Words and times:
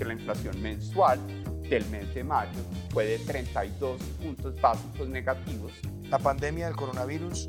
que 0.00 0.06
la 0.06 0.14
inflación 0.14 0.60
mensual 0.62 1.20
del 1.68 1.84
mes 1.90 2.14
de 2.14 2.24
mayo 2.24 2.58
fue 2.88 3.04
de 3.04 3.18
32 3.18 4.00
puntos 4.22 4.58
básicos 4.58 5.06
negativos. 5.10 5.72
La 6.08 6.18
pandemia 6.18 6.68
del 6.68 6.74
coronavirus 6.74 7.46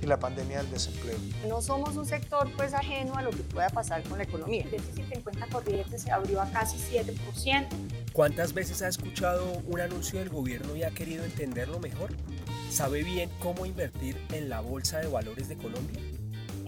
y 0.00 0.06
la 0.06 0.18
pandemia 0.18 0.62
del 0.62 0.70
desempleo. 0.70 1.18
No 1.46 1.60
somos 1.60 1.98
un 1.98 2.06
sector 2.06 2.50
pues 2.56 2.72
ajeno 2.72 3.16
a 3.16 3.22
lo 3.22 3.28
que 3.28 3.42
pueda 3.42 3.68
pasar 3.68 4.02
con 4.04 4.16
la 4.16 4.24
economía. 4.24 4.64
El 4.64 4.70
déficit 4.70 5.12
en 5.12 5.20
cuenta 5.20 5.46
corriente 5.48 5.98
se 5.98 6.10
abrió 6.10 6.40
a 6.40 6.50
casi 6.50 6.78
7%. 6.78 7.68
¿Cuántas 8.14 8.54
veces 8.54 8.80
ha 8.80 8.88
escuchado 8.88 9.44
un 9.66 9.78
anuncio 9.78 10.20
del 10.20 10.30
gobierno 10.30 10.74
y 10.76 10.84
ha 10.84 10.90
querido 10.92 11.22
entenderlo 11.22 11.80
mejor? 11.80 12.14
¿Sabe 12.70 13.02
bien 13.02 13.28
cómo 13.40 13.66
invertir 13.66 14.16
en 14.32 14.48
la 14.48 14.60
Bolsa 14.60 15.00
de 15.00 15.06
Valores 15.06 15.50
de 15.50 15.56
Colombia? 15.56 16.00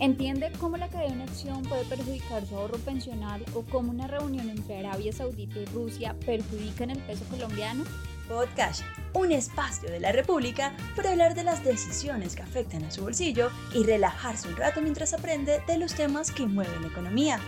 ¿Entiende 0.02 0.50
cómo 0.58 0.76
la 0.78 0.88
caída 0.88 1.14
de 1.14 1.22
acción 1.22 1.62
puede 1.62 1.84
perjudicar 1.84 2.44
su 2.44 2.56
ahorro 2.56 2.76
pensional 2.78 3.44
o 3.54 3.62
cómo 3.62 3.92
una 3.92 4.08
reunión 4.08 4.50
entre 4.50 4.80
Arabia 4.80 5.12
Saudita 5.12 5.60
y 5.60 5.64
Rusia 5.66 6.16
perjudica 6.26 6.82
en 6.82 6.90
el 6.90 6.98
peso 6.98 7.24
colombiano? 7.30 7.84
Podcast, 8.28 8.82
un 9.14 9.30
espacio 9.30 9.88
de 9.88 10.00
la 10.00 10.10
República 10.10 10.74
para 10.96 11.12
hablar 11.12 11.36
de 11.36 11.44
las 11.44 11.62
decisiones 11.62 12.34
que 12.34 12.42
afectan 12.42 12.82
a 12.82 12.90
su 12.90 13.02
bolsillo 13.02 13.52
y 13.76 13.84
relajarse 13.84 14.48
un 14.48 14.56
rato 14.56 14.80
mientras 14.80 15.14
aprende 15.14 15.62
de 15.68 15.78
los 15.78 15.94
temas 15.94 16.32
que 16.32 16.46
mueven 16.46 16.82
la 16.82 16.88
economía. 16.88 17.38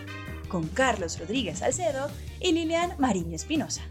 Con 0.47 0.69
Carlos 0.69 1.19
Rodríguez 1.19 1.59
Salcedo 1.59 2.09
y 2.41 2.53
Lilian 2.53 2.95
Mariño 2.99 3.35
Espinosa. 3.35 3.83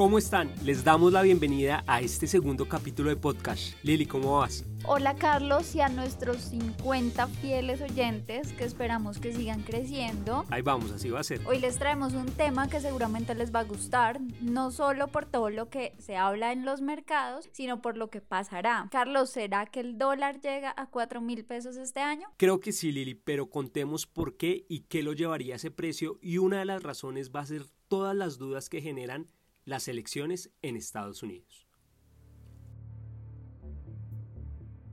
¿Cómo 0.00 0.16
están? 0.16 0.50
Les 0.64 0.82
damos 0.82 1.12
la 1.12 1.20
bienvenida 1.20 1.84
a 1.86 2.00
este 2.00 2.26
segundo 2.26 2.66
capítulo 2.66 3.10
de 3.10 3.16
podcast. 3.16 3.74
Lili, 3.82 4.06
¿cómo 4.06 4.38
vas? 4.38 4.64
Hola 4.86 5.14
Carlos 5.14 5.74
y 5.74 5.82
a 5.82 5.90
nuestros 5.90 6.38
50 6.38 7.26
fieles 7.26 7.82
oyentes 7.82 8.54
que 8.54 8.64
esperamos 8.64 9.18
que 9.18 9.34
sigan 9.34 9.60
creciendo. 9.60 10.46
Ahí 10.48 10.62
vamos, 10.62 10.90
así 10.90 11.10
va 11.10 11.20
a 11.20 11.22
ser. 11.22 11.42
Hoy 11.46 11.58
les 11.58 11.78
traemos 11.78 12.14
un 12.14 12.24
tema 12.24 12.66
que 12.70 12.80
seguramente 12.80 13.34
les 13.34 13.54
va 13.54 13.60
a 13.60 13.64
gustar, 13.64 14.22
no 14.40 14.70
solo 14.70 15.08
por 15.08 15.26
todo 15.26 15.50
lo 15.50 15.68
que 15.68 15.92
se 15.98 16.16
habla 16.16 16.52
en 16.52 16.64
los 16.64 16.80
mercados, 16.80 17.50
sino 17.52 17.82
por 17.82 17.98
lo 17.98 18.08
que 18.08 18.22
pasará. 18.22 18.88
Carlos, 18.90 19.28
¿será 19.28 19.66
que 19.66 19.80
el 19.80 19.98
dólar 19.98 20.40
llega 20.40 20.72
a 20.78 20.86
4 20.86 21.20
mil 21.20 21.44
pesos 21.44 21.76
este 21.76 22.00
año? 22.00 22.26
Creo 22.38 22.58
que 22.58 22.72
sí, 22.72 22.90
Lili, 22.90 23.16
pero 23.16 23.50
contemos 23.50 24.06
por 24.06 24.38
qué 24.38 24.64
y 24.66 24.84
qué 24.84 25.02
lo 25.02 25.12
llevaría 25.12 25.52
a 25.52 25.56
ese 25.56 25.70
precio 25.70 26.18
y 26.22 26.38
una 26.38 26.60
de 26.60 26.64
las 26.64 26.82
razones 26.82 27.30
va 27.30 27.40
a 27.40 27.46
ser 27.46 27.66
todas 27.88 28.16
las 28.16 28.38
dudas 28.38 28.70
que 28.70 28.80
generan 28.80 29.28
las 29.70 29.86
elecciones 29.86 30.48
en 30.62 30.76
Estados 30.76 31.22
Unidos. 31.22 31.64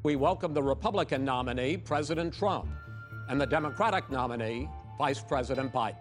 We 0.04 0.16
welcome 0.16 0.54
the 0.54 0.62
Republican 0.64 1.26
nominee, 1.26 1.78
President 1.78 2.34
Trump, 2.34 2.70
and 3.28 3.42
the 3.42 3.48
Democratic 3.48 4.10
nominee, 4.10 4.70
Vice 4.98 5.22
President 5.22 5.74
Biden. 5.74 5.98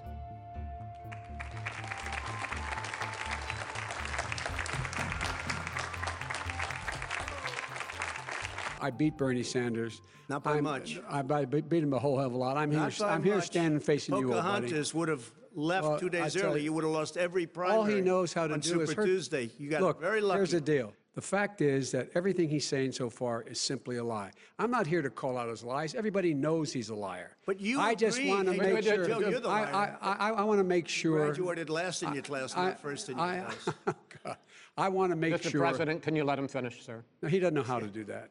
I 8.78 8.90
beat 8.90 9.16
Bernie 9.16 9.42
Sanders. 9.42 10.02
Not 10.28 10.44
by 10.44 10.56
I'm- 10.56 10.64
much. 10.64 11.00
I, 11.08 11.20
I 11.20 11.44
beat 11.46 11.82
him 11.82 11.94
a 11.94 11.98
whole 11.98 12.18
hell 12.18 12.26
of 12.26 12.34
a 12.34 12.36
lot. 12.36 12.56
I'm 12.58 12.70
here. 12.70 12.80
Not 12.80 12.98
by 12.98 13.08
I'm 13.08 13.22
here 13.22 13.40
standing 13.40 13.80
facing 13.80 14.16
you, 14.16 14.34
old 14.34 14.42
buddy. 14.42 14.66
Pocahontas 14.66 14.94
would 14.94 15.08
have 15.08 15.32
left 15.56 15.86
Well, 15.88 15.98
two 15.98 16.08
days 16.10 16.36
early. 16.36 16.60
you, 16.60 16.66
You 16.66 16.72
would 16.74 16.84
have 16.84 16.92
lost 16.92 17.16
every 17.16 17.46
primary 17.46 17.76
All 17.78 17.84
he 17.84 18.00
knows 18.00 18.32
how 18.32 18.46
to 18.46 18.54
on 18.54 18.60
do 18.60 18.68
Super 18.68 18.82
is 18.84 18.92
hurt. 18.92 19.04
Tuesday. 19.06 19.50
You 19.58 19.68
got 19.70 19.82
Look, 19.82 20.00
very 20.00 20.20
lucky. 20.20 20.38
here's 20.38 20.50
the 20.52 20.60
deal. 20.60 20.92
The 21.14 21.22
fact 21.22 21.62
is 21.62 21.90
that 21.92 22.10
everything 22.14 22.50
he's 22.50 22.66
saying 22.68 22.92
so 22.92 23.08
far 23.08 23.40
is 23.42 23.58
simply 23.58 23.96
a 23.96 24.04
lie. 24.04 24.32
I'm 24.58 24.70
not 24.70 24.86
here 24.86 25.00
to 25.00 25.08
call 25.08 25.38
out 25.38 25.48
his 25.48 25.64
lies. 25.64 25.94
Everybody 25.94 26.34
knows 26.34 26.74
he's 26.74 26.90
a 26.90 26.94
liar. 26.94 27.36
But 27.46 27.58
you 27.58 27.80
I 27.80 27.94
just 27.94 28.22
want 28.22 28.46
to 28.48 28.52
Hey, 28.52 28.58
make 28.58 28.74
wait, 28.74 28.84
sure. 28.84 29.06
Joe, 29.06 29.20
you're 29.20 29.40
the 29.40 29.48
I, 29.48 29.72
liar. 29.72 29.98
I, 30.02 30.12
I, 30.12 30.30
I 30.32 30.42
want 30.44 30.60
to 30.60 30.64
make 30.64 30.88
sure. 30.88 31.20
You 31.20 31.24
graduated 31.24 31.70
last 31.70 32.02
in 32.02 32.12
your 32.12 32.22
class, 32.22 32.54
I, 32.54 32.66
not 32.66 32.80
first 32.82 33.08
in 33.08 33.16
your 33.16 33.26
I, 33.26 33.38
class. 33.84 33.96
God. 34.24 34.36
I 34.76 34.90
want 34.90 35.10
to 35.10 35.16
make 35.16 35.32
Mr. 35.32 35.50
sure. 35.52 35.60
President, 35.62 36.02
can 36.02 36.14
you 36.14 36.22
let 36.24 36.38
him 36.38 36.48
finish, 36.48 36.84
sir? 36.84 37.02
No, 37.22 37.30
he 37.30 37.38
doesn't 37.38 37.54
know 37.54 37.62
how 37.62 37.78
to 37.78 37.86
do 37.86 38.04
that. 38.04 38.28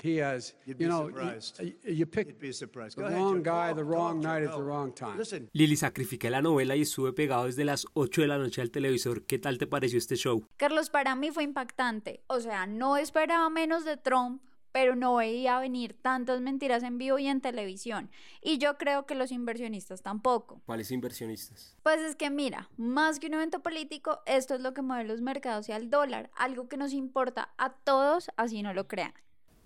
He 0.00 0.18
has, 0.22 0.54
You'd 0.64 0.78
be 0.78 0.84
you 0.84 0.90
know, 0.90 1.08
surprised. 1.08 1.60
you, 1.60 1.74
you 1.84 2.06
pick 2.06 2.28
You'd 2.28 2.38
be 2.38 2.52
surprised. 2.52 2.96
the 2.96 3.04
ahead, 3.06 3.18
wrong 3.18 3.42
guy, 3.42 3.72
the 3.74 3.82
wrong 3.82 4.20
night 4.20 4.44
at 4.44 4.52
the 4.52 4.62
wrong 4.62 4.92
time. 4.94 5.18
Listen, 5.18 5.48
Lili, 5.52 5.74
sacrifiqué 5.76 6.30
la 6.30 6.40
novela 6.40 6.76
y 6.76 6.82
estuve 6.82 7.12
pegado 7.12 7.46
desde 7.46 7.64
las 7.64 7.84
8 7.94 8.20
de 8.22 8.28
la 8.28 8.38
noche 8.38 8.60
al 8.60 8.70
televisor. 8.70 9.24
¿Qué 9.26 9.38
tal 9.40 9.58
te 9.58 9.66
pareció 9.66 9.98
este 9.98 10.14
show? 10.16 10.44
Carlos, 10.56 10.90
para 10.90 11.16
mí 11.16 11.32
fue 11.32 11.42
impactante. 11.42 12.22
O 12.28 12.38
sea, 12.40 12.66
no 12.68 12.96
esperaba 12.96 13.50
menos 13.50 13.84
de 13.84 13.96
Trump, 13.96 14.40
pero 14.70 14.94
no 14.94 15.16
veía 15.16 15.58
venir 15.58 15.94
tantas 16.00 16.40
mentiras 16.40 16.84
en 16.84 16.98
vivo 16.98 17.18
y 17.18 17.26
en 17.26 17.40
televisión. 17.40 18.08
Y 18.40 18.58
yo 18.58 18.78
creo 18.78 19.04
que 19.04 19.16
los 19.16 19.32
inversionistas 19.32 20.02
tampoco. 20.02 20.62
¿Cuáles 20.66 20.92
inversionistas? 20.92 21.76
Pues 21.82 22.00
es 22.02 22.14
que 22.14 22.30
mira, 22.30 22.70
más 22.76 23.18
que 23.18 23.26
un 23.26 23.34
evento 23.34 23.60
político, 23.64 24.20
esto 24.26 24.54
es 24.54 24.60
lo 24.60 24.74
que 24.74 24.82
mueve 24.82 25.04
los 25.08 25.22
mercados 25.22 25.68
y 25.68 25.72
al 25.72 25.90
dólar, 25.90 26.30
algo 26.36 26.68
que 26.68 26.76
nos 26.76 26.92
importa 26.92 27.52
a 27.58 27.72
todos, 27.72 28.30
así 28.36 28.62
no 28.62 28.72
lo 28.74 28.86
crean. 28.86 29.12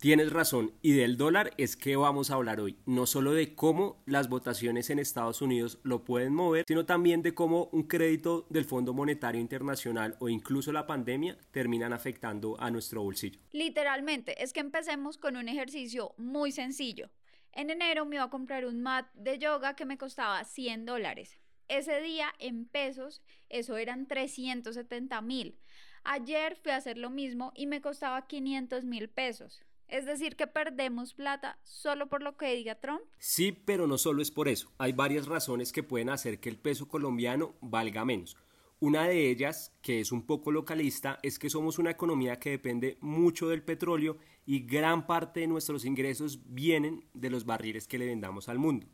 Tienes 0.03 0.33
razón, 0.33 0.73
y 0.81 0.91
del 0.91 1.15
dólar 1.15 1.53
es 1.57 1.77
que 1.77 1.95
vamos 1.95 2.29
a 2.29 2.33
hablar 2.33 2.59
hoy, 2.59 2.77
no 2.85 3.05
solo 3.05 3.31
de 3.31 3.55
cómo 3.55 4.03
las 4.05 4.27
votaciones 4.27 4.89
en 4.89 4.99
Estados 4.99 5.41
Unidos 5.41 5.79
lo 5.83 6.03
pueden 6.03 6.33
mover, 6.33 6.65
sino 6.67 6.85
también 6.85 7.21
de 7.21 7.33
cómo 7.33 7.69
un 7.71 7.83
crédito 7.83 8.45
del 8.49 8.65
Fondo 8.65 8.93
Monetario 8.93 9.39
Internacional 9.39 10.17
o 10.19 10.27
incluso 10.27 10.73
la 10.73 10.87
pandemia 10.87 11.37
terminan 11.51 11.93
afectando 11.93 12.59
a 12.59 12.69
nuestro 12.69 13.01
bolsillo. 13.01 13.39
Literalmente, 13.53 14.43
es 14.43 14.51
que 14.51 14.59
empecemos 14.59 15.17
con 15.17 15.37
un 15.37 15.47
ejercicio 15.47 16.13
muy 16.17 16.51
sencillo. 16.51 17.09
En 17.53 17.69
enero 17.69 18.05
me 18.05 18.17
iba 18.17 18.25
a 18.25 18.29
comprar 18.29 18.65
un 18.65 18.81
mat 18.81 19.07
de 19.13 19.39
yoga 19.39 19.77
que 19.77 19.85
me 19.85 19.97
costaba 19.97 20.43
100 20.43 20.85
dólares. 20.85 21.39
Ese 21.69 22.01
día 22.01 22.27
en 22.39 22.65
pesos, 22.65 23.21
eso 23.47 23.77
eran 23.77 24.05
370 24.07 25.21
mil. 25.21 25.57
Ayer 26.03 26.57
fui 26.61 26.73
a 26.73 26.75
hacer 26.75 26.97
lo 26.97 27.09
mismo 27.09 27.53
y 27.55 27.67
me 27.67 27.79
costaba 27.79 28.27
500 28.27 28.83
mil 28.83 29.07
pesos. 29.07 29.63
Es 29.93 30.05
decir, 30.05 30.35
que 30.35 30.47
perdemos 30.47 31.13
plata 31.13 31.59
solo 31.63 32.07
por 32.07 32.23
lo 32.23 32.35
que 32.35 32.55
diga 32.55 32.73
Trump. 32.73 33.01
Sí, 33.19 33.51
pero 33.51 33.85
no 33.85 33.99
solo 33.99 34.23
es 34.23 34.31
por 34.31 34.47
eso. 34.47 34.71
Hay 34.79 34.91
varias 34.91 35.27
razones 35.27 35.71
que 35.71 35.83
pueden 35.83 36.09
hacer 36.09 36.39
que 36.39 36.49
el 36.49 36.57
peso 36.57 36.87
colombiano 36.87 37.53
valga 37.61 38.03
menos. 38.03 38.35
Una 38.79 39.03
de 39.03 39.29
ellas, 39.29 39.71
que 39.83 39.99
es 39.99 40.11
un 40.11 40.25
poco 40.25 40.51
localista, 40.51 41.19
es 41.21 41.37
que 41.37 41.47
somos 41.47 41.77
una 41.77 41.91
economía 41.91 42.39
que 42.39 42.49
depende 42.49 42.97
mucho 43.01 43.49
del 43.49 43.61
petróleo 43.61 44.17
y 44.47 44.61
gran 44.61 45.05
parte 45.05 45.41
de 45.41 45.47
nuestros 45.47 45.85
ingresos 45.85 46.39
vienen 46.43 47.05
de 47.13 47.29
los 47.29 47.45
barriles 47.45 47.87
que 47.87 47.99
le 47.99 48.07
vendamos 48.07 48.49
al 48.49 48.57
mundo. 48.57 48.87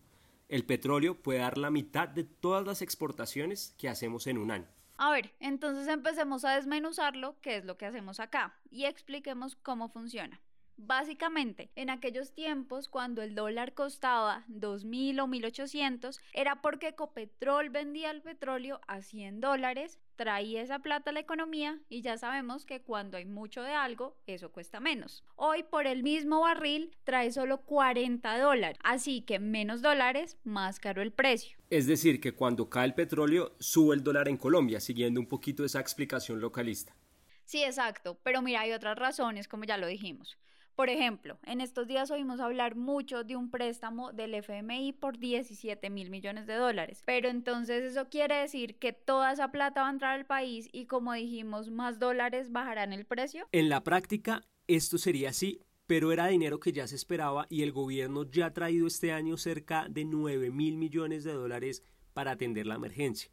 El 0.50 0.66
petróleo 0.66 1.16
puede 1.16 1.40
dar 1.40 1.58
la 1.58 1.72
mitad 1.72 2.10
de 2.10 2.26
todas 2.26 2.68
las 2.68 2.82
exportaciones 2.82 3.74
que 3.78 3.88
hacemos 3.88 4.28
en 4.28 4.38
un 4.38 4.52
año. 4.52 4.68
A 4.98 5.12
ver, 5.12 5.34
entonces 5.40 5.88
empecemos 5.88 6.44
a 6.44 6.56
desmenuzarlo, 6.56 7.40
que 7.40 7.56
es 7.56 7.64
lo 7.64 7.78
que 7.78 7.86
hacemos 7.86 8.20
acá, 8.20 8.54
y 8.70 8.84
expliquemos 8.84 9.56
cómo 9.56 9.88
funciona. 9.88 10.42
Básicamente, 10.82 11.70
en 11.76 11.90
aquellos 11.90 12.32
tiempos, 12.32 12.88
cuando 12.88 13.22
el 13.22 13.36
dólar 13.36 13.74
costaba 13.74 14.46
2.000 14.48 15.20
o 15.20 15.28
1.800, 15.28 16.22
era 16.32 16.62
porque 16.62 16.88
Ecopetrol 16.88 17.70
vendía 17.70 18.12
el 18.12 18.22
petróleo 18.22 18.80
a 18.88 19.02
100 19.02 19.42
dólares, 19.42 20.00
traía 20.16 20.62
esa 20.62 20.80
plata 20.80 21.10
a 21.10 21.14
la 21.14 21.20
economía 21.20 21.82
y 21.90 22.02
ya 22.02 22.18
sabemos 22.18 22.66
que 22.66 22.82
cuando 22.82 23.18
hay 23.18 23.26
mucho 23.26 23.62
de 23.62 23.74
algo, 23.74 24.16
eso 24.26 24.54
cuesta 24.54 24.80
menos. 24.80 25.26
Hoy 25.36 25.64
por 25.64 25.86
el 25.86 26.02
mismo 26.02 26.40
barril 26.40 26.96
trae 27.04 27.34
solo 27.34 27.58
40 27.66 28.40
dólares, 28.40 28.80
así 28.82 29.22
que 29.22 29.38
menos 29.38 29.82
dólares, 29.82 30.38
más 30.46 30.80
caro 30.80 31.02
el 31.02 31.12
precio. 31.12 31.58
Es 31.70 31.88
decir, 31.88 32.22
que 32.22 32.32
cuando 32.32 32.70
cae 32.70 32.86
el 32.86 32.94
petróleo, 32.94 33.54
sube 33.60 33.96
el 33.96 34.04
dólar 34.04 34.30
en 34.30 34.38
Colombia, 34.38 34.80
siguiendo 34.80 35.20
un 35.20 35.28
poquito 35.28 35.66
esa 35.66 35.82
explicación 35.82 36.40
localista. 36.40 36.96
Sí, 37.44 37.64
exacto, 37.64 38.18
pero 38.24 38.42
mira, 38.42 38.62
hay 38.62 38.72
otras 38.72 38.98
razones, 38.98 39.50
como 39.50 39.66
ya 39.66 39.78
lo 39.78 39.88
dijimos. 39.88 40.38
Por 40.80 40.90
ejemplo, 40.90 41.38
en 41.46 41.60
estos 41.60 41.88
días 41.88 42.10
oímos 42.10 42.40
hablar 42.40 42.78
mucho 42.78 43.26
de 43.26 43.36
un 43.36 43.52
préstamo 43.52 44.14
del 44.14 44.34
FMI 44.34 44.94
por 44.94 45.18
17 45.18 45.90
mil 45.90 46.10
millones 46.10 46.48
de 46.48 46.54
dólares. 46.54 47.04
Pero 47.06 47.28
entonces 47.28 47.84
eso 47.84 48.08
quiere 48.08 48.36
decir 48.36 48.76
que 48.76 48.94
toda 48.94 49.34
esa 49.34 49.52
plata 49.52 49.82
va 49.82 49.90
a 49.90 49.92
entrar 49.92 50.18
al 50.18 50.26
país 50.26 50.70
y 50.72 50.86
como 50.86 51.12
dijimos, 51.12 51.70
más 51.70 52.00
dólares 52.00 52.54
bajarán 52.54 52.94
el 52.94 53.04
precio. 53.04 53.46
En 53.52 53.68
la 53.68 53.84
práctica, 53.84 54.48
esto 54.68 54.98
sería 54.98 55.32
así, 55.32 55.60
pero 55.86 56.14
era 56.14 56.28
dinero 56.28 56.62
que 56.62 56.72
ya 56.72 56.88
se 56.88 56.96
esperaba 56.96 57.46
y 57.50 57.64
el 57.64 57.74
gobierno 57.74 58.24
ya 58.24 58.46
ha 58.46 58.54
traído 58.54 58.88
este 58.88 59.12
año 59.12 59.36
cerca 59.36 59.86
de 59.90 60.06
9 60.06 60.50
mil 60.50 60.78
millones 60.78 61.26
de 61.26 61.34
dólares 61.34 61.84
para 62.14 62.32
atender 62.32 62.66
la 62.66 62.76
emergencia. 62.76 63.30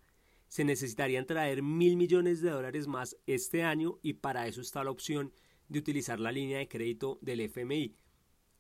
Se 0.49 0.64
necesitarían 0.64 1.26
traer 1.26 1.62
mil 1.62 1.96
millones 1.96 2.40
de 2.40 2.50
dólares 2.50 2.88
más 2.88 3.16
este 3.28 3.62
año 3.62 4.00
y 4.02 4.14
para 4.14 4.49
eso 4.49 4.60
está 4.60 4.82
la 4.82 4.90
opción 4.90 5.32
de 5.68 5.78
utilizar 5.78 6.20
la 6.20 6.32
línea 6.32 6.58
de 6.58 6.68
crédito 6.68 7.18
del 7.22 7.40
FMI. 7.40 7.94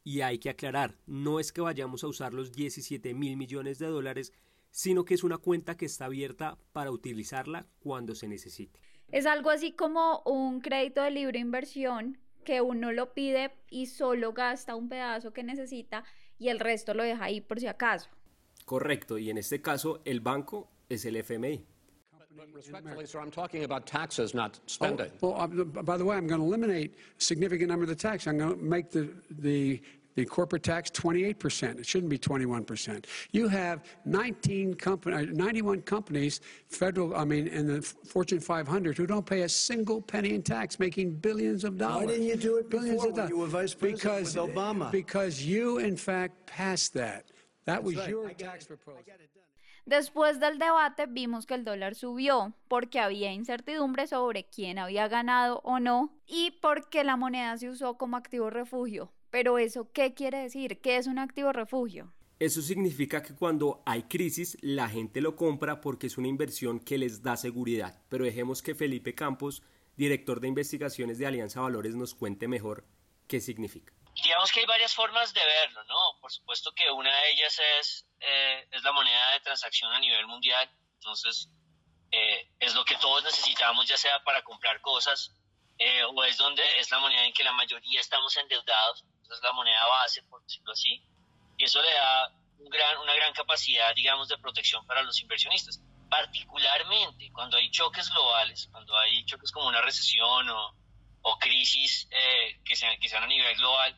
Y 0.04 0.20
hay 0.20 0.38
que 0.38 0.50
aclarar, 0.50 0.96
no 1.06 1.40
es 1.40 1.52
que 1.52 1.60
vayamos 1.60 2.04
a 2.04 2.08
usar 2.08 2.32
los 2.32 2.52
17 2.52 3.12
mil 3.14 3.36
millones 3.36 3.78
de 3.78 3.86
dólares, 3.86 4.32
sino 4.70 5.04
que 5.04 5.14
es 5.14 5.24
una 5.24 5.38
cuenta 5.38 5.76
que 5.76 5.86
está 5.86 6.04
abierta 6.04 6.58
para 6.72 6.90
utilizarla 6.90 7.66
cuando 7.80 8.14
se 8.14 8.28
necesite. 8.28 8.78
Es 9.10 9.26
algo 9.26 9.50
así 9.50 9.72
como 9.72 10.22
un 10.24 10.60
crédito 10.60 11.02
de 11.02 11.10
libre 11.10 11.38
inversión 11.38 12.18
que 12.44 12.60
uno 12.60 12.92
lo 12.92 13.12
pide 13.12 13.52
y 13.70 13.86
solo 13.86 14.32
gasta 14.32 14.76
un 14.76 14.88
pedazo 14.88 15.32
que 15.32 15.42
necesita 15.42 16.04
y 16.38 16.48
el 16.48 16.60
resto 16.60 16.94
lo 16.94 17.02
deja 17.02 17.24
ahí 17.24 17.40
por 17.40 17.58
si 17.58 17.66
acaso. 17.66 18.08
Correcto, 18.64 19.18
y 19.18 19.30
en 19.30 19.38
este 19.38 19.60
caso 19.60 20.00
el 20.04 20.20
banco 20.20 20.70
es 20.88 21.04
el 21.04 21.16
FMI. 21.16 21.64
But 22.36 22.48
respectfully, 22.52 23.06
sir, 23.06 23.20
I'm 23.20 23.30
talking 23.30 23.64
about 23.64 23.86
taxes, 23.86 24.34
not 24.34 24.60
spending. 24.66 25.10
Oh, 25.22 25.30
well, 25.30 25.40
uh, 25.40 25.46
by 25.46 25.96
the 25.96 26.04
way, 26.04 26.16
I'm 26.16 26.26
going 26.26 26.40
to 26.40 26.46
eliminate 26.46 26.94
a 27.18 27.22
significant 27.22 27.70
number 27.70 27.84
of 27.84 27.88
the 27.88 27.94
tax. 27.94 28.26
I'm 28.26 28.36
going 28.36 28.58
to 28.58 28.62
make 28.62 28.90
the, 28.90 29.10
the, 29.38 29.80
the 30.16 30.26
corporate 30.26 30.62
tax 30.62 30.90
28%. 30.90 31.78
It 31.78 31.86
shouldn't 31.86 32.10
be 32.10 32.18
21%. 32.18 33.06
You 33.32 33.48
have 33.48 33.84
19 34.04 34.74
company, 34.74 35.26
91 35.26 35.82
companies, 35.82 36.42
federal, 36.68 37.16
I 37.16 37.24
mean, 37.24 37.46
in 37.46 37.66
the 37.66 37.80
Fortune 37.80 38.40
500, 38.40 38.98
who 38.98 39.06
don't 39.06 39.24
pay 39.24 39.42
a 39.42 39.48
single 39.48 40.02
penny 40.02 40.34
in 40.34 40.42
tax, 40.42 40.78
making 40.78 41.14
billions 41.14 41.64
of 41.64 41.78
dollars. 41.78 42.06
Why 42.06 42.12
didn't 42.12 42.26
you 42.26 42.36
do 42.36 42.58
it 42.58 42.68
billions 42.68 42.96
before 42.96 43.08
of 43.08 43.12
when 43.12 43.16
dollars. 43.16 43.30
you 43.30 43.38
were 43.38 43.46
vice 43.46 43.72
president 43.74 44.02
because, 44.02 44.36
with 44.36 44.54
Obama? 44.54 44.90
Because 44.92 45.42
you, 45.42 45.78
in 45.78 45.96
fact, 45.96 46.44
passed 46.44 46.92
that. 46.94 47.30
That 47.64 47.82
was 47.82 47.96
right. 47.96 48.10
your 48.10 48.28
I 48.28 48.32
tax 48.34 48.64
it. 48.64 48.68
proposal. 48.68 49.02
Después 49.86 50.40
del 50.40 50.58
debate 50.58 51.06
vimos 51.06 51.46
que 51.46 51.54
el 51.54 51.64
dólar 51.64 51.94
subió 51.94 52.52
porque 52.66 52.98
había 52.98 53.32
incertidumbre 53.32 54.08
sobre 54.08 54.42
quién 54.42 54.80
había 54.80 55.06
ganado 55.06 55.60
o 55.62 55.78
no 55.78 56.12
y 56.26 56.58
porque 56.60 57.04
la 57.04 57.16
moneda 57.16 57.56
se 57.56 57.70
usó 57.70 57.96
como 57.96 58.16
activo 58.16 58.50
refugio. 58.50 59.12
Pero 59.30 59.58
eso, 59.58 59.88
¿qué 59.92 60.12
quiere 60.12 60.38
decir? 60.38 60.80
¿Qué 60.80 60.96
es 60.96 61.06
un 61.06 61.20
activo 61.20 61.52
refugio? 61.52 62.12
Eso 62.40 62.62
significa 62.62 63.22
que 63.22 63.36
cuando 63.36 63.84
hay 63.86 64.02
crisis 64.02 64.58
la 64.60 64.88
gente 64.88 65.20
lo 65.20 65.36
compra 65.36 65.80
porque 65.80 66.08
es 66.08 66.18
una 66.18 66.26
inversión 66.26 66.80
que 66.80 66.98
les 66.98 67.22
da 67.22 67.36
seguridad. 67.36 68.02
Pero 68.08 68.24
dejemos 68.24 68.62
que 68.62 68.74
Felipe 68.74 69.14
Campos, 69.14 69.62
director 69.96 70.40
de 70.40 70.48
investigaciones 70.48 71.18
de 71.18 71.26
Alianza 71.26 71.60
Valores, 71.60 71.94
nos 71.94 72.12
cuente 72.12 72.48
mejor 72.48 72.84
qué 73.28 73.40
significa. 73.40 73.95
Digamos 74.22 74.50
que 74.50 74.60
hay 74.60 74.66
varias 74.66 74.94
formas 74.94 75.32
de 75.34 75.44
verlo, 75.44 75.84
¿no? 75.84 76.18
Por 76.20 76.32
supuesto 76.32 76.72
que 76.72 76.90
una 76.90 77.14
de 77.14 77.30
ellas 77.32 77.60
es, 77.78 78.06
eh, 78.20 78.66
es 78.70 78.82
la 78.82 78.92
moneda 78.92 79.32
de 79.32 79.40
transacción 79.40 79.92
a 79.92 80.00
nivel 80.00 80.26
mundial, 80.26 80.70
entonces 80.94 81.50
eh, 82.10 82.50
es 82.58 82.74
lo 82.74 82.84
que 82.84 82.96
todos 82.96 83.22
necesitamos, 83.24 83.86
ya 83.86 83.96
sea 83.96 84.22
para 84.24 84.42
comprar 84.42 84.80
cosas, 84.80 85.32
eh, 85.78 86.02
o 86.04 86.24
es 86.24 86.38
donde 86.38 86.62
es 86.78 86.90
la 86.90 86.98
moneda 86.98 87.24
en 87.24 87.32
que 87.32 87.44
la 87.44 87.52
mayoría 87.52 88.00
estamos 88.00 88.36
endeudados, 88.36 89.04
es 89.30 89.42
la 89.42 89.52
moneda 89.52 89.86
base, 89.86 90.22
por 90.24 90.42
decirlo 90.42 90.72
así, 90.72 91.02
y 91.58 91.64
eso 91.64 91.82
le 91.82 91.92
da 91.92 92.28
un 92.58 92.70
gran, 92.70 92.98
una 92.98 93.14
gran 93.14 93.32
capacidad, 93.34 93.94
digamos, 93.94 94.28
de 94.28 94.38
protección 94.38 94.86
para 94.86 95.02
los 95.02 95.20
inversionistas, 95.20 95.80
particularmente 96.08 97.30
cuando 97.32 97.56
hay 97.56 97.70
choques 97.70 98.08
globales, 98.10 98.68
cuando 98.70 98.96
hay 98.96 99.24
choques 99.26 99.50
como 99.50 99.68
una 99.68 99.82
recesión 99.82 100.48
o, 100.48 100.74
o 101.22 101.38
crisis 101.38 102.08
eh, 102.10 102.60
que, 102.64 102.76
sean, 102.76 102.98
que 103.00 103.08
sean 103.08 103.24
a 103.24 103.26
nivel 103.26 103.56
global, 103.56 103.96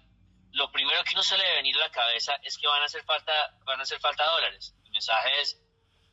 lo 0.53 0.71
primero 0.73 1.03
que 1.05 1.15
uno 1.15 1.23
se 1.23 1.37
le 1.37 1.45
debe 1.45 1.56
venir 1.56 1.77
a 1.77 1.81
la 1.81 1.91
cabeza 1.91 2.39
es 2.43 2.56
que 2.59 2.67
van 2.67 2.83
a 2.83 2.87
hacer 2.87 3.05
falta, 3.05 3.55
van 3.65 3.81
a 3.81 3.83
hacer 3.83 4.00
falta 4.00 4.31
dólares. 4.31 4.75
El 4.85 4.91
mensaje 4.91 5.41
es, 5.41 5.61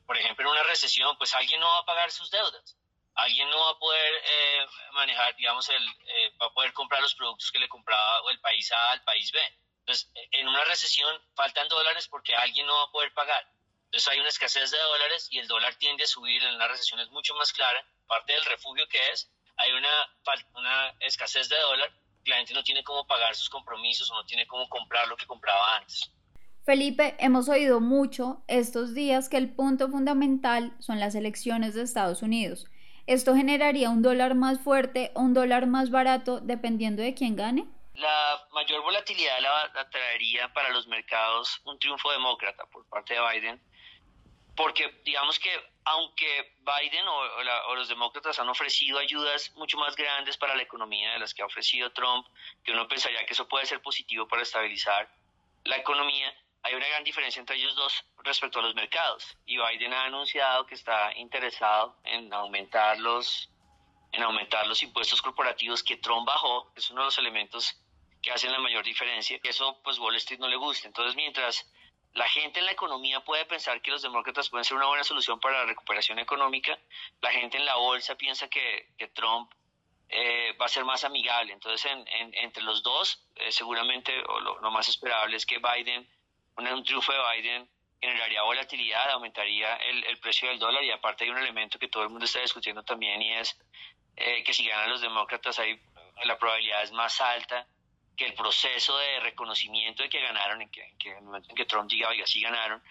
por 0.06 0.18
ejemplo, 0.18 0.46
en 0.46 0.52
una 0.52 0.64
recesión, 0.64 1.18
pues 1.18 1.34
alguien 1.34 1.60
no 1.60 1.68
va 1.68 1.80
a 1.80 1.86
pagar 1.86 2.12
sus 2.12 2.30
deudas, 2.32 2.78
alguien 3.16 3.50
no 3.50 3.60
va 3.60 3.72
a 3.72 3.80
poder 3.80 4.14
eh, 4.24 4.68
manejar, 4.94 5.36
digamos, 5.36 5.68
el, 5.70 5.84
eh, 5.84 6.34
va 6.42 6.48
a 6.48 6.54
poder 6.54 6.74
comprar 6.74 7.02
los 7.02 7.16
productos 7.16 7.52
que 7.52 7.60
le 7.60 7.70
compraba 7.70 8.22
el 8.30 8.40
país 8.40 8.72
A 8.72 8.92
al 8.92 9.04
país 9.04 9.32
B. 9.32 9.40
Entonces, 9.80 10.12
en 10.32 10.48
una 10.48 10.64
recesión 10.66 11.22
faltan 11.36 11.68
dólares 11.68 12.08
porque 12.08 12.36
alguien 12.36 12.66
no 12.66 12.76
va 12.76 12.84
a 12.84 12.92
poder 12.92 13.14
pagar. 13.14 13.48
Entonces 13.86 14.08
hay 14.12 14.20
una 14.20 14.30
escasez 14.30 14.72
de 14.72 14.80
dólares 14.80 15.28
y 15.32 15.40
el 15.40 15.48
dólar 15.48 15.76
tiende 15.76 16.04
a 16.04 16.08
subir 16.08 16.44
en 16.44 16.56
una 16.56 16.68
recesión 16.68 17.00
es 17.00 17.10
mucho 17.12 17.36
más 17.36 17.54
clara. 17.54 17.88
Parte 18.08 18.34
del 18.34 18.44
refugio 18.46 18.88
que 18.90 19.12
es, 19.12 19.32
hay 19.58 19.72
una, 19.72 20.18
una 20.56 20.94
escasez 21.00 21.48
de 21.50 21.58
dólar 21.60 21.94
la 22.26 22.38
gente 22.38 22.54
no 22.54 22.64
tiene 22.64 22.84
cómo 22.84 23.06
pagar 23.06 23.36
sus 23.36 23.50
compromisos 23.50 24.10
o 24.12 24.16
no 24.16 24.26
tiene 24.26 24.48
cómo 24.48 24.68
comprar 24.70 25.08
lo 25.08 25.16
que 25.16 25.26
compraba 25.26 25.78
antes. 25.78 26.12
Felipe, 26.66 27.16
hemos 27.20 27.48
oído 27.48 27.80
mucho 27.80 28.44
estos 28.48 28.96
días 28.96 29.30
que 29.30 29.38
el 29.38 29.54
punto 29.54 29.90
fundamental 29.90 30.76
son 30.80 31.00
las 31.00 31.14
elecciones 31.14 31.76
de 31.76 31.84
Estados 31.84 32.24
Unidos. 32.24 32.66
¿Esto 33.06 33.36
generaría 33.36 33.92
un 33.92 34.02
dólar 34.02 34.34
más 34.34 34.60
fuerte 34.60 35.12
o 35.14 35.22
un 35.22 35.36
dólar 35.36 35.68
más 35.68 35.92
barato 35.92 36.40
dependiendo 36.40 37.04
de 37.04 37.14
quién 37.14 37.36
gane? 37.36 37.68
La 37.94 38.48
mayor 38.52 38.82
volatilidad 38.82 39.40
la, 39.42 39.72
la 39.76 39.90
traería 39.92 40.52
para 40.54 40.70
los 40.72 40.88
mercados 40.88 41.62
un 41.66 41.78
triunfo 41.78 42.12
demócrata 42.12 42.66
por 42.66 42.84
parte 42.90 43.14
de 43.14 43.20
Biden, 43.22 43.62
porque 44.56 45.02
digamos 45.06 45.38
que 45.38 45.52
aunque 45.86 46.56
Biden 46.60 47.08
o, 47.08 47.44
la, 47.44 47.68
o, 47.68 47.76
los 47.76 47.88
demócratas 47.88 48.40
han 48.40 48.50
ofrecido 48.50 49.00
ayudas 49.00 49.52
mucho 49.56 49.78
más 49.78 49.96
grandes 49.96 50.36
para 50.38 50.56
la 50.56 50.64
economía 50.64 51.14
de 51.14 51.20
las 51.20 51.34
que 51.34 51.44
ha 51.44 51.46
ofrecido 51.46 51.92
Trump, 51.92 52.28
que 52.64 52.72
uno 52.72 52.88
pensaría 52.88 53.26
que 53.26 53.34
eso 53.34 53.48
puede 53.48 53.66
ser 53.66 53.82
positivo 53.82 54.28
para 54.28 54.42
estabilizar 54.42 55.10
la 55.66 55.78
economía, 55.78 56.34
hay 56.66 56.74
una 56.74 56.88
gran 56.88 57.04
diferencia 57.04 57.40
entre 57.40 57.58
ellos 57.58 57.76
dos 57.76 58.04
respecto 58.24 58.58
a 58.60 58.64
los 58.64 58.74
mercados. 58.74 59.38
Y 59.46 59.58
Biden 59.58 59.94
ha 59.94 60.06
anunciado 60.06 60.66
que 60.66 60.74
está 60.74 61.14
interesado 61.16 61.96
en 62.04 62.34
aumentar 62.34 62.98
los, 63.00 63.52
en 64.12 64.24
aumentar 64.24 64.66
los 64.66 64.82
impuestos 64.82 65.22
corporativos 65.22 65.84
que 65.84 65.98
Trump 65.98 66.26
bajó, 66.26 66.72
es 66.76 66.90
uno 66.90 67.02
de 67.02 67.06
los 67.06 67.18
elementos 67.20 67.80
que 68.20 68.32
hacen 68.32 68.52
la 68.52 68.58
mayor 68.58 68.84
diferencia. 68.84 69.40
Eso 69.44 69.80
pues 69.84 70.00
Wall 70.00 70.16
Street 70.16 70.40
no 70.40 70.48
le 70.48 70.56
gusta. 70.56 70.88
Entonces 70.88 71.16
mientras 71.16 71.72
la 72.16 72.30
gente 72.30 72.60
en 72.60 72.66
la 72.66 72.72
economía 72.72 73.20
puede 73.20 73.46
pensar 73.46 73.82
que 73.82 73.92
los 73.92 74.02
demócratas 74.02 74.50
pueden 74.50 74.64
ser 74.64 74.78
una 74.78 74.88
buena 74.88 75.04
solución 75.04 75.38
para 75.40 75.60
la 75.60 75.66
recuperación 75.66 76.18
económica, 76.18 76.80
la 77.22 77.30
gente 77.32 77.58
en 77.58 77.66
la 77.66 77.76
bolsa 77.76 78.16
piensa 78.16 78.48
que, 78.48 78.88
Trump 79.14 79.52
eh, 80.08 80.56
va 80.60 80.66
a 80.66 80.70
ser 80.70 80.86
más 80.86 81.04
amigable. 81.04 81.52
Entonces, 81.52 81.92
en, 81.92 82.08
en, 82.08 82.34
entre 82.36 82.64
los 82.64 82.82
dos, 82.84 83.22
eh, 83.36 83.52
seguramente 83.52 84.14
lo, 84.16 84.72
más 84.72 84.88
esperable 84.88 85.36
es 85.36 85.46
que 85.46 85.60
Biden, 85.60 86.08
un, 86.56 86.68
un, 86.68 86.84
triunfo 86.86 87.12
de 87.12 87.20
Biden, 87.34 87.70
generaría 88.00 88.44
volatilidad, 88.44 89.12
aumentaría 89.12 89.76
el, 89.76 90.06
el, 90.06 90.18
precio 90.20 90.48
del 90.48 90.58
dólar 90.58 90.84
y 90.86 90.92
aparte 90.92 91.26
hay 91.26 91.32
un 91.32 91.38
elemento 91.38 91.78
que 91.78 91.90
todo 91.90 92.04
el 92.04 92.10
mundo 92.10 92.26
está 92.26 92.40
discutiendo 92.40 92.84
también 92.84 93.22
y 93.22 93.34
es 93.34 93.60
eh, 94.16 94.42
que 94.46 94.54
si 94.54 94.66
ganan 94.66 94.90
los 94.90 95.02
demócratas, 95.02 95.60
hay, 95.60 95.82
la 96.24 96.38
probabilidad 96.38 96.82
es 96.84 96.94
más 96.94 97.20
alta 97.20 97.68
que 98.16 98.26
el 98.26 98.34
proceso 98.34 98.98
de 98.98 99.20
reconocimiento 99.20 100.04
de 100.04 100.10
que 100.10 100.22
ganaron, 100.22 100.62
en 100.62 100.70
que, 100.70 100.96
en 101.06 101.18
el 101.18 101.24
momento 101.24 101.50
en 101.50 101.56
que 101.56 101.66
Trump 101.66 101.90
diga, 101.90 102.10
oiga, 102.10 102.26
sí 102.26 102.42
ganaron, 102.42 102.82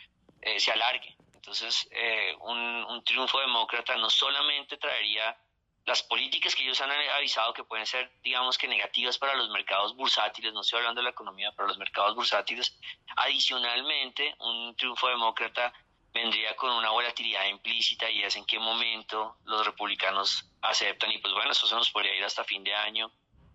eh, 0.41 0.61
se 0.61 0.73
alargue. 0.73 1.17
Entonces, 1.35 1.89
eh, 1.91 2.35
un, 2.41 2.59
un, 2.59 3.05
triunfo 3.05 3.41
demócrata 3.41 3.97
no 3.97 4.09
solamente 4.09 4.77
traería 4.77 5.37
las 5.85 6.03
políticas 6.03 6.55
que 6.55 6.63
ellos 6.63 6.81
han 6.81 6.91
avisado 6.91 7.53
que 7.53 7.65
pueden 7.65 7.87
ser, 7.87 8.11
digamos 8.23 8.57
que 8.57 8.67
negativas 8.67 9.19
para 9.19 9.35
los 9.35 9.51
mercados 9.51 9.95
bursátiles, 9.95 10.53
no 10.55 10.63
estoy 10.63 10.79
hablando 10.79 11.01
de 11.01 11.05
la 11.05 11.11
economía, 11.11 11.53
pero 11.55 11.69
los 11.69 11.77
mercados 11.77 12.15
bursátiles, 12.15 12.79
adicionalmente, 13.17 14.35
un 14.39 14.75
triunfo 14.77 15.09
demócrata 15.09 15.73
vendría 16.15 16.57
con 16.57 16.71
una 16.71 16.91
volatilidad 16.91 17.47
implícita 17.47 18.09
y 18.09 18.23
es 18.23 18.37
en 18.37 18.47
qué 18.47 18.59
momento 18.59 19.37
los 19.45 19.67
republicanos 19.67 20.49
aceptan 20.63 21.11
y 21.11 21.19
pues 21.19 21.35
bueno, 21.35 21.51
eso 21.51 21.67
se 21.67 21.75
nos 21.75 21.91
podría 21.91 22.15
ir 22.15 22.25
hasta 22.25 22.45
fin 22.45 22.65
de 22.65 22.75
año 22.75 23.11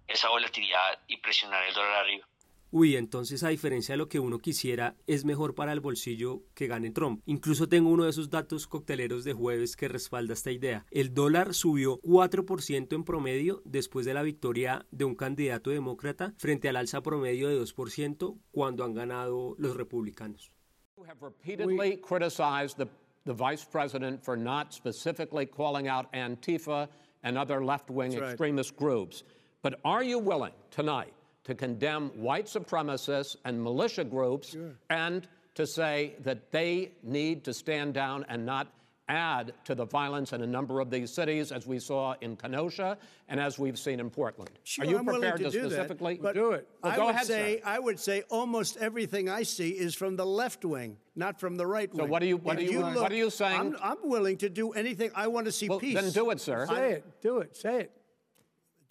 esa 0.10 0.30
volatilidad 0.30 1.00
y 1.08 1.18
presionar 1.18 1.68
el 1.68 1.74
dólar 1.74 2.04
arriba. 2.04 2.28
Uy, 2.72 2.98
entonces 2.98 3.44
a 3.44 3.50
diferencia 3.50 3.94
de 3.94 3.98
lo 3.98 4.10
que 4.10 4.20
uno 4.20 4.38
quisiera, 4.38 4.96
es 5.08 5.26
mejor 5.26 5.56
para 5.56 5.74
el 5.74 5.80
bolsillo 5.80 6.44
que 6.54 6.68
gane 6.68 6.92
Trump. 6.92 7.24
Incluso 7.26 7.68
tengo 7.68 7.90
uno 7.90 8.04
de 8.04 8.12
esos 8.12 8.30
datos 8.30 8.68
cocteleros 8.68 9.24
de 9.24 9.34
jueves 9.34 9.76
que 9.76 9.88
respalda 9.88 10.34
esta 10.34 10.52
idea. 10.52 10.86
El 10.92 11.16
dólar 11.16 11.56
subió 11.56 12.00
4% 12.02 12.94
en 12.94 13.04
promedio 13.04 13.64
después 13.66 14.06
de 14.06 14.14
la 14.14 14.22
victoria 14.22 14.86
de 14.92 15.06
un 15.06 15.16
candidato 15.16 15.72
demócrata 15.72 16.36
frente 16.38 16.70
al 16.70 16.76
alza 16.76 17.02
promedio 17.02 17.50
de 17.50 17.60
2% 17.60 18.38
cuando 18.52 18.84
han 18.84 18.94
ganado 18.94 19.56
los 19.58 19.76
republicanos. 19.76 20.52
You 20.96 21.06
have 21.06 21.24
repeatedly 21.24 21.98
criticized 21.98 22.78
the, 22.78 22.88
the 23.26 23.34
vice 23.34 23.66
president 23.66 24.24
for 24.24 24.38
not 24.38 24.74
specifically 24.74 25.48
calling 25.48 25.88
out 25.88 26.12
Antifa 26.14 26.88
and 27.24 27.36
other 27.36 27.64
left-wing 27.64 28.12
right. 28.12 28.30
extremist 28.30 28.76
groups. 28.76 29.24
But 29.62 29.80
are 29.84 30.04
you 30.04 30.20
willing 30.20 30.54
tonight 30.72 31.14
to 31.44 31.56
condemn 31.56 32.10
white 32.10 32.46
supremacists 32.46 33.36
and 33.46 33.62
militia 33.62 34.04
groups 34.04 34.50
Sure. 34.52 34.72
and 34.90 35.28
to 35.56 35.66
say 35.68 36.16
that 36.24 36.52
they 36.52 36.92
need 37.04 37.44
to 37.46 37.54
stand 37.54 37.94
down 37.94 38.26
and 38.30 38.46
not 38.46 38.68
add 39.10 39.54
to 39.66 39.74
the 39.74 39.86
violence 39.86 40.34
in 40.34 40.42
a 40.44 40.48
number 40.48 40.80
of 40.80 40.92
these 40.92 41.12
cities, 41.12 41.52
as 41.52 41.66
we 41.66 41.80
saw 41.80 42.14
in 42.22 42.36
Kenosha 42.38 42.96
and 43.28 43.40
as 43.40 43.58
we've 43.58 43.80
seen 43.80 44.00
in 44.00 44.08
Portland? 44.12 44.52
Sure, 44.64 44.86
Are 44.86 44.88
you 44.88 45.00
I'm 45.00 45.06
prepared 45.06 45.38
to, 45.40 45.50
do 45.50 45.62
specifically 45.62 46.14
that, 46.18 46.22
but 46.22 46.36
Do 46.36 46.52
it. 46.52 46.68
Well, 46.84 46.94
I 46.94 46.96
go 46.96 47.06
would 47.08 47.16
ahead, 47.16 47.26
say 47.26 47.58
sir. 47.58 47.64
I 47.68 47.80
would 47.80 48.00
say 48.00 48.22
almost 48.30 48.78
everything 48.78 49.28
I 49.28 49.42
see 49.44 49.72
is 49.72 49.96
from 49.96 50.16
the 50.16 50.26
left 50.28 50.64
wing, 50.64 50.96
not 51.16 51.40
from 51.40 51.58
the 51.58 51.66
right 51.66 51.90
So 51.92 52.04
wing. 52.04 52.12
what 52.12 52.22
are 52.22 52.28
you- 52.28 52.38
what 52.38 52.62
If 52.62 52.70
are 52.70 52.72
you- 52.72 52.82
look- 52.82 53.02
what 53.02 53.12
are 53.12 53.16
you 53.16 53.32
saying? 53.32 53.60
I'm, 53.60 53.78
I'm 53.82 53.98
willing 54.08 54.38
to 54.38 54.50
do 54.50 54.72
anything. 54.74 55.10
I 55.16 55.26
want 55.28 55.48
to 55.48 55.52
see 55.52 55.68
Well, 55.68 55.80
peace. 55.80 55.96
then 56.00 56.12
do 56.12 56.30
it, 56.30 56.40
sir. 56.40 56.68
Say 56.68 56.92
it. 56.94 57.22
Do 57.22 57.40
it. 57.40 57.58
Say 57.58 57.80
it. 57.82 57.92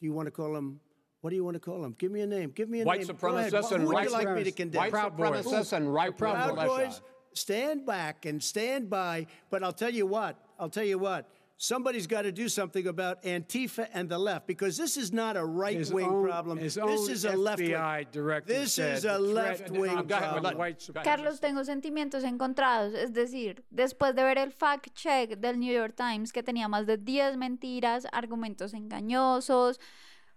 Do 0.01 0.07
you 0.07 0.13
want 0.13 0.27
to 0.27 0.31
call 0.31 0.53
them? 0.53 0.81
What 1.21 1.31
do 1.31 1.37
you 1.37 1.45
want 1.45 1.55
to 1.55 1.61
call 1.61 1.83
them? 1.83 1.97
Give 1.99 2.13
me 2.13 2.21
a 2.21 2.27
name. 2.27 2.51
Give 2.55 2.69
me 2.69 2.83
a 2.83 2.85
White 2.85 3.01
name. 3.07 3.17
Go 3.21 3.29
ahead. 3.37 3.53
supremacists 3.53 3.69
Who 3.71 3.75
and 3.75 3.85
would 3.87 3.95
white 3.95 4.05
you 4.07 4.13
like 4.13 4.29
me 4.35 4.45
to 4.45 4.51
supremacists. 4.53 4.57
condemn? 4.57 4.79
White 4.81 4.91
Proud 4.93 5.17
Boys. 5.17 5.45
supremacists 5.47 5.73
and 5.73 5.93
right 5.93 6.17
Proud 6.17 6.35
Proud 6.35 6.55
militia. 6.55 6.87
Boys, 6.91 7.01
stand 7.33 7.85
back 7.87 8.25
and 8.25 8.43
stand 8.43 8.89
by. 8.89 9.27
But 9.51 9.65
I'll 9.65 9.73
tell 9.73 9.91
you 9.93 10.07
what. 10.07 10.37
I'll 10.61 10.69
tell 10.71 10.85
you 10.85 10.99
what. 10.99 11.29
Somebody's 11.61 12.07
got 12.07 12.23
to 12.23 12.31
do 12.31 12.49
something 12.49 12.87
about 12.87 13.21
Antifa 13.25 13.89
and 13.93 14.09
the 14.09 14.17
left 14.17 14.47
because 14.47 14.77
this 14.77 14.97
is 14.97 15.13
not 15.13 15.37
a 15.37 15.45
right 15.45 15.85
wing 15.91 16.07
own- 16.07 16.25
problem. 16.25 16.57
his 16.59 16.75
This 16.77 16.83
own 16.85 17.11
is 17.11 17.25
a 17.25 17.37
left 17.37 17.59
wing. 17.61 17.73
FBI 17.73 18.07
This 18.47 18.79
is 18.79 19.05
a 19.05 19.19
left 19.19 19.69
wing 19.71 20.07
problem. 20.07 20.57
white 20.57 20.81
supremacy- 20.81 21.05
Carlos, 21.11 21.41
tengo 21.41 21.65
sentimientos 21.65 22.23
encontrados, 22.23 22.95
es 22.95 23.13
decir, 23.13 23.65
después 23.71 24.15
de 24.15 24.23
ver 24.23 24.39
el 24.39 24.53
fact 24.53 24.95
check 24.95 25.37
del 25.41 25.59
New 25.59 25.73
York 25.73 25.95
Times 25.97 26.33
que 26.33 26.43
tenía 26.45 26.69
más 26.69 26.87
de 26.87 26.97
10 26.97 27.37
mentiras, 27.37 28.07
argumentos 28.13 28.73
engañosos, 28.73 29.81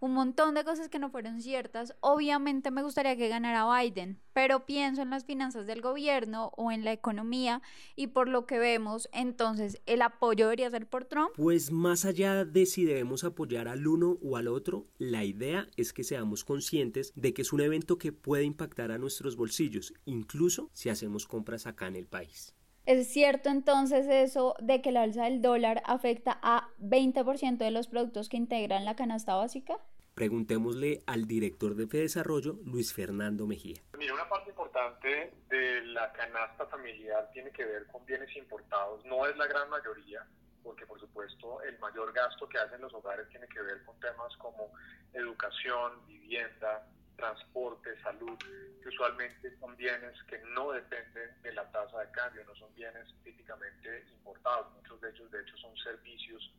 un 0.02 0.16
montón 0.16 0.56
de 0.56 0.64
cosas 0.64 0.90
que 0.90 0.98
no 0.98 1.12
fueron 1.12 1.42
ciertas, 1.42 1.96
obviamente 2.00 2.72
me 2.72 2.82
gustaría 2.82 3.16
que 3.16 3.30
ganara 3.30 3.68
Biden, 3.80 4.20
pero 4.34 4.66
pienso 4.66 5.04
en 5.04 5.12
las 5.12 5.26
finanzas 5.26 5.68
del 5.68 5.80
gobierno 5.80 6.52
o 6.58 6.72
en 6.72 6.84
la 6.84 6.92
economía 6.92 7.62
y 7.96 8.08
por 8.08 8.28
lo 8.28 8.48
que 8.48 8.58
vemos, 8.58 9.08
entonces 9.14 9.80
el 9.86 10.02
apoyo 10.02 10.46
debería 10.46 10.72
ser 10.72 10.88
por 10.88 11.06
Trump. 11.06 11.30
Pues 11.36 11.72
más 11.72 12.04
allá 12.06 12.46
de 12.46 12.66
si 12.66 12.84
debemos 12.84 13.24
apoyar 13.24 13.68
al 13.68 13.86
uno 13.86 14.18
o 14.24 14.38
al 14.38 14.48
otro, 14.48 14.88
la 14.98 15.24
idea 15.24 15.68
es 15.78 15.94
que 15.94 16.04
seamos 16.04 16.44
conscientes 16.44 17.14
de 17.16 17.36
que 17.36 17.44
es 17.44 17.54
un 17.54 17.62
evento 17.62 18.00
que 18.00 18.12
puede 18.12 18.44
impactar 18.44 18.92
a 18.92 18.98
nuestros 18.98 19.36
bolsillos, 19.36 19.94
incluso 20.06 20.72
si 20.74 20.90
hacemos 20.90 21.28
compras 21.28 21.68
acá 21.68 21.86
en 21.86 21.96
el 21.96 22.08
país. 22.08 22.56
¿Es 22.88 23.08
cierto 23.08 23.50
entonces 23.50 24.08
eso 24.10 24.56
de 24.60 24.82
que 24.82 24.92
la 24.92 25.04
alza 25.04 25.26
del 25.26 25.42
dólar 25.42 25.84
afecta 25.86 26.40
a 26.42 26.70
20% 26.80 27.58
de 27.58 27.70
los 27.70 27.88
productos 27.88 28.28
que 28.28 28.38
integran 28.38 28.86
la 28.86 28.96
canasta 28.96 29.36
básica? 29.36 29.80
Preguntémosle 30.22 31.02
al 31.08 31.26
director 31.26 31.74
de 31.74 31.88
Fedesarrollo, 31.88 32.60
Luis 32.64 32.94
Fernando 32.94 33.48
Mejía. 33.48 33.82
Mira, 33.98 34.14
una 34.14 34.30
parte 34.30 34.52
importante 34.52 35.34
de 35.50 35.82
la 35.86 36.14
canasta 36.14 36.68
familiar 36.68 37.28
tiene 37.34 37.50
que 37.50 37.66
ver 37.66 37.88
con 37.88 38.06
bienes 38.06 38.30
importados. 38.38 39.04
No 39.06 39.26
es 39.26 39.36
la 39.36 39.48
gran 39.48 39.68
mayoría, 39.72 40.24
porque 40.62 40.86
por 40.86 41.00
supuesto 41.00 41.64
el 41.64 41.80
mayor 41.80 42.14
gasto 42.14 42.48
que 42.48 42.60
hacen 42.60 42.82
los 42.82 42.94
hogares 42.94 43.28
tiene 43.30 43.48
que 43.48 43.64
ver 43.64 43.84
con 43.84 44.00
temas 44.00 44.38
como 44.38 44.72
educación, 45.12 46.06
vivienda, 46.06 46.88
transporte, 47.16 48.00
salud, 48.04 48.38
que 48.84 48.90
usualmente 48.90 49.58
son 49.58 49.76
bienes 49.76 50.14
que 50.30 50.38
no 50.54 50.72
dependen 50.72 51.42
de 51.42 51.52
la 51.52 51.66
tasa 51.72 52.00
de 52.00 52.12
cambio, 52.12 52.46
no 52.46 52.54
son 52.58 52.72
bienes 52.76 53.08
típicamente 53.24 54.06
importados. 54.12 54.72
Muchos 54.76 55.02
de 55.02 55.10
ellos, 55.10 55.32
de 55.32 55.42
hecho, 55.42 55.58
son 55.58 55.76
servicios 55.78 56.54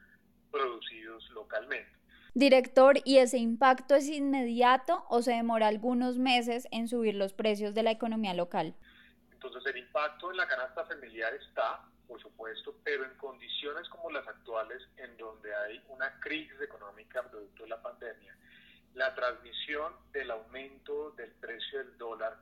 producidos 0.50 1.30
localmente. 1.30 2.01
Director, 2.34 2.96
¿y 3.04 3.18
ese 3.18 3.36
impacto 3.36 3.94
es 3.94 4.08
inmediato 4.08 5.04
o 5.10 5.20
se 5.20 5.32
demora 5.32 5.68
algunos 5.68 6.16
meses 6.16 6.66
en 6.70 6.88
subir 6.88 7.14
los 7.14 7.34
precios 7.34 7.74
de 7.74 7.82
la 7.82 7.90
economía 7.90 8.32
local? 8.32 8.74
Entonces 9.32 9.62
el 9.66 9.76
impacto 9.76 10.30
en 10.30 10.38
la 10.38 10.48
canasta 10.48 10.86
familiar 10.86 11.34
está, 11.34 11.84
por 12.08 12.22
supuesto, 12.22 12.74
pero 12.84 13.04
en 13.04 13.14
condiciones 13.18 13.86
como 13.90 14.10
las 14.10 14.26
actuales, 14.26 14.80
en 14.96 15.14
donde 15.18 15.54
hay 15.54 15.82
una 15.88 16.18
crisis 16.20 16.58
económica 16.62 17.22
producto 17.22 17.64
de 17.64 17.68
la 17.68 17.82
pandemia, 17.82 18.34
la 18.94 19.14
transmisión 19.14 19.92
del 20.12 20.30
aumento 20.30 21.10
del 21.10 21.32
precio 21.32 21.80
del 21.80 21.98
dólar 21.98 22.38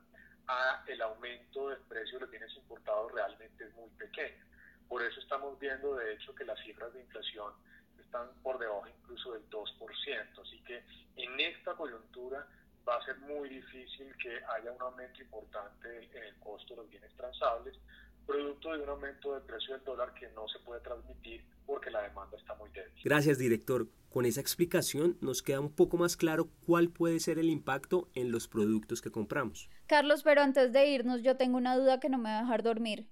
a 0.46 0.84
el 0.86 1.02
aumento 1.02 1.68
del 1.70 1.80
precio 1.80 2.18
de 2.18 2.20
los 2.20 2.30
bienes 2.30 2.54
importados 2.54 3.10
realmente 3.10 3.64
es 3.64 3.74
muy 3.74 3.90
pequeña. 3.90 4.46
Por 4.88 5.02
eso 5.02 5.18
estamos 5.18 5.58
viendo, 5.58 5.96
de 5.96 6.14
hecho, 6.14 6.32
que 6.34 6.44
las 6.44 6.60
cifras 6.60 6.92
de 6.92 7.00
inflación 7.00 7.52
están 8.10 8.28
por 8.42 8.58
debajo 8.58 8.86
incluso 8.88 9.32
del 9.32 9.48
2%. 9.48 10.42
Así 10.42 10.60
que 10.66 10.82
en 11.16 11.38
esta 11.38 11.74
coyuntura 11.74 12.44
va 12.86 12.96
a 12.96 13.04
ser 13.04 13.16
muy 13.20 13.48
difícil 13.48 14.12
que 14.20 14.40
haya 14.56 14.72
un 14.72 14.82
aumento 14.82 15.22
importante 15.22 16.08
en 16.12 16.24
el 16.24 16.34
costo 16.40 16.74
de 16.74 16.82
los 16.82 16.90
bienes 16.90 17.14
transables, 17.16 17.78
producto 18.26 18.72
de 18.72 18.82
un 18.82 18.88
aumento 18.88 19.34
del 19.34 19.42
precio 19.42 19.74
del 19.74 19.84
dólar 19.84 20.12
que 20.14 20.28
no 20.30 20.48
se 20.48 20.58
puede 20.60 20.80
transmitir 20.80 21.44
porque 21.66 21.90
la 21.90 22.02
demanda 22.02 22.36
está 22.36 22.54
muy 22.56 22.68
débil. 22.70 22.92
Gracias, 23.04 23.38
director. 23.38 23.86
Con 24.10 24.26
esa 24.26 24.40
explicación 24.40 25.16
nos 25.20 25.40
queda 25.42 25.60
un 25.60 25.72
poco 25.72 25.96
más 25.96 26.16
claro 26.16 26.48
cuál 26.66 26.90
puede 26.90 27.20
ser 27.20 27.38
el 27.38 27.48
impacto 27.48 28.08
en 28.14 28.32
los 28.32 28.48
productos 28.48 29.00
que 29.00 29.12
compramos. 29.12 29.70
Carlos, 29.86 30.24
pero 30.24 30.42
antes 30.42 30.72
de 30.72 30.88
irnos 30.88 31.22
yo 31.22 31.36
tengo 31.36 31.56
una 31.58 31.76
duda 31.76 32.00
que 32.00 32.08
no 32.08 32.18
me 32.18 32.30
va 32.30 32.38
a 32.38 32.42
dejar 32.42 32.64
dormir. 32.64 33.06